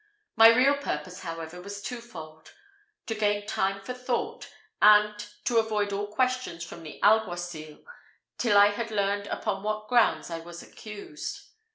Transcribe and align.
My 0.35 0.47
real 0.47 0.77
purpose, 0.77 1.19
however, 1.19 1.61
was 1.61 1.79
twofold: 1.79 2.53
to 3.05 3.13
gain 3.13 3.45
time 3.45 3.79
for 3.83 3.93
thought, 3.93 4.51
and 4.81 5.13
to 5.45 5.57
avoid 5.59 5.93
all 5.93 6.07
questions 6.07 6.63
from 6.63 6.81
the 6.81 6.99
alguacil, 7.03 7.83
till 8.39 8.57
I 8.57 8.69
had 8.71 8.89
learned 8.89 9.27
upon 9.27 9.61
what 9.61 9.87
grounds 9.87 10.31
I 10.31 10.39
was 10.39 10.63
accused. 10.63 11.41